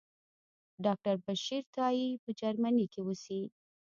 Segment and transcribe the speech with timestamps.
[0.85, 3.41] ډاکټر بشیر تائي په جرمني کې اوسي.